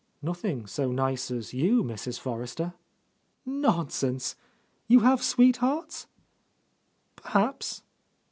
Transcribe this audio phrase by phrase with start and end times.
[0.23, 2.19] "Nothing so nice as you, Mrs.
[2.19, 2.73] Forrester."
[3.45, 4.35] "Nonsense!
[4.87, 6.07] You have sweethearts?"
[7.15, 7.83] "Perhaps."